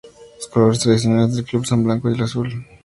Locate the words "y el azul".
2.09-2.65